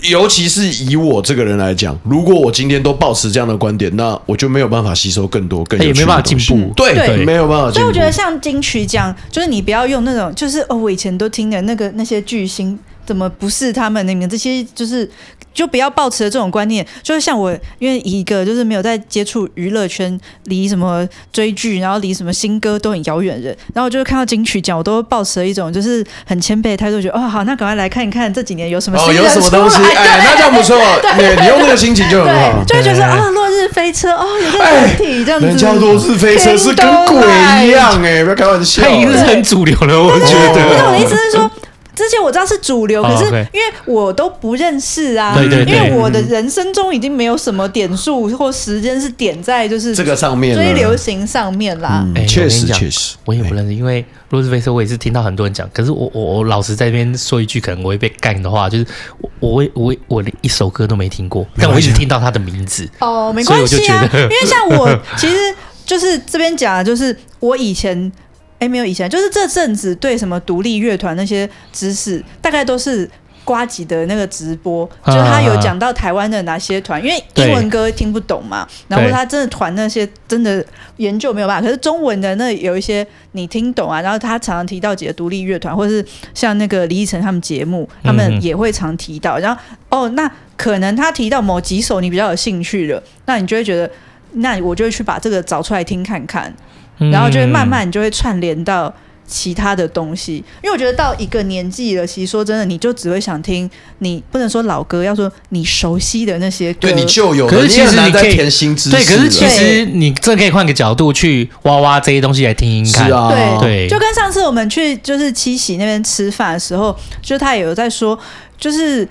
[0.10, 6.74] 尤其是以我这个人来讲，如果我今天都保持这样的观点，那我就没有办法吸收更多、更有趣的东西，也没办法进步。
[6.76, 7.80] 对，没有办法进步。
[7.80, 12.78] 所以我觉得，像金曲奖，就是你不要用那种，就是哦，我以前都听的那个那些巨星。
[13.08, 14.62] 怎么不是他们那边这些？
[14.76, 15.10] 就是
[15.54, 16.86] 就不要抱持的这种观念。
[17.02, 23.58] 就是像我，因为一个就是没有在接触娱乐圈，离什么追剧，然后离什么新歌都很遥远的人。
[23.74, 29.78] 然后我就看到金曲奖，我都抱持了一种就是很谦卑的态度，觉得哦好，那赶快来看一看这几年有什么新哦，有什么东西？
[29.96, 30.78] 哎，那这样不错。
[31.18, 35.48] 对，你用那个心情就很好，就会觉得啊，落日飞车哦，有个整体这样子。
[35.48, 37.18] 人家落日飞车是跟鬼
[37.66, 38.84] 一样哎，不要开玩笑。
[38.84, 40.76] 他已经是很主流了，我觉得。
[40.78, 41.50] 那我的意思是说。
[41.98, 52.06] 之前我知道是主流，可是因为我都不认识啊，对对对，因为我的人生中已经没有什么点数或时间是点在就是这个上面追流行上面啦。
[52.28, 58.86] 确实确实，我也不认识，因为落日飞车我也是听到很多人讲，可是我我我老实在这边说一句，可能我会被干的话，就是
[59.20, 65.36] 我我我我连一首歌都没听过，但我一直听到他的名字哦，没关系啊，因为像我其实
[65.84, 68.12] 就是这边讲，就是我以前。
[68.60, 73.10] 哎，没有以前，就是这阵子对什么独立乐团那些知识，大概都是
[73.44, 80.66] 瓜吉的那个直播，就是他有讲到台湾的哪些团，因为英文歌听不懂嘛，然后他真的团那些真的
[80.98, 93.90] 研究没有办法，可是中文的那有一些你听懂啊，然后他常常提到几个独立乐团，或者是像那个李依晨他们节目，他们也会常提到，然后哦，那可能他提到某几首你比较有兴趣的，那你就会觉得，
[94.34, 96.54] 那我就会去把这个找出来听看看。
[96.98, 98.94] 然后就会慢慢，你就会串联到
[99.28, 103.70] 其他的东西，因为我觉得到一个年纪了，其实说真的，你就只会想听
[104.00, 107.46] 你不能说老歌，要说你熟悉的那些歌，对你就有。
[107.48, 113.08] 可是其实你可以填新知识，对，可是其实你这可以换个角度去挖挖这些东西来听听看。
[113.08, 118.18] 是啊，对，就跟上次我们去就是七喜那边吃饭的时候，就他也有在说，
[118.58, 119.08] 就是。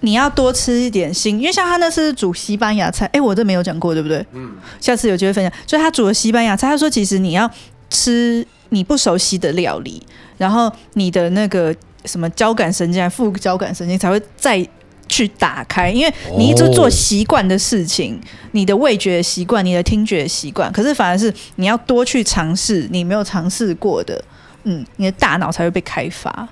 [0.00, 4.24] 你要多吃一点心，因为像他那是煮西班牙菜，哎，我这没有讲过，对不对？
[4.32, 4.52] 嗯。
[4.80, 5.52] 下次有机会分享。
[5.66, 7.50] 所以他煮了西班牙菜，他说其实你要
[7.90, 10.02] 吃你不熟悉的料理，
[10.36, 11.74] 然后你的那个
[12.04, 14.64] 什么交感神经、副交感神经才会再
[15.08, 18.20] 去打开，因为你一直做习惯的事情，哦、
[18.52, 24.22] 你的味觉习惯、你的听觉习惯，可是反而是你要多去尝试你没有尝试过的，
[24.64, 26.46] 嗯，你的大脑才会被开发。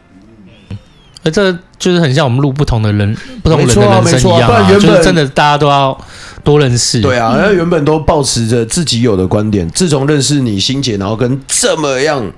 [1.31, 5.97] 这就是很像我们录不同的人、不同人的人生一样啊，啊就是真的大家都要
[6.43, 7.01] 多认识。
[7.01, 12.31] 对啊，那原本都保持着自己有的观点，自从认识你欣姐，然后跟这么样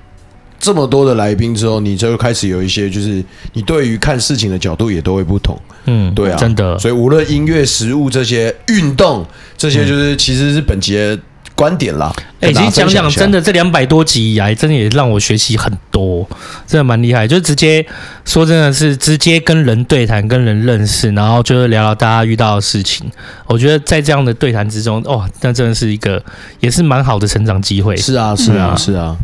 [0.59, 3.23] 这么多的来宾之后，你就开始有一些，就是
[3.53, 5.57] 你对于看事情的角度也都会不同。
[5.85, 6.77] 嗯，对啊，真的。
[6.77, 9.25] 所以无论音乐、食物这些、运动
[9.57, 11.17] 这些，就是其实是本节。
[11.59, 16.25] 观点啦，哎、欸，其实讲讲真的，这两百多集以来，真的也让我学习很多，
[16.65, 17.27] 真的蛮厉害。
[17.27, 17.85] 就直接
[18.23, 23.11] 说，真的是直接跟人对谈，跟人认识，然后就是聊聊大家遇到的事情。
[23.45, 26.23] 我觉得在这样的对谈之中，哦，那真的是一个
[26.61, 27.97] 也是蛮好的成长机会。
[27.97, 29.17] 是啊，是啊，是啊。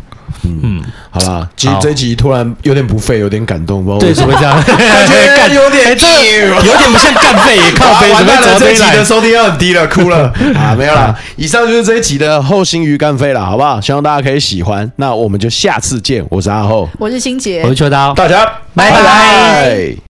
[0.44, 4.26] 嗯，好啦，其实这一集突然有点不费，有点感动，不知道为什么。
[4.26, 4.54] 会这样，
[5.36, 8.12] 感觉有点有点不像干废，靠背。
[8.12, 10.32] 完蛋了，这一集的收听量很低了，哭了。
[10.56, 11.14] 啊，没有啦。
[11.36, 13.80] 以上就是这一集的后心鱼干飞了，好不好？
[13.80, 16.24] 希望大家可以喜欢，那我们就下次见。
[16.28, 20.05] 我是阿后，我是心杰，我是秋刀，大家拜拜。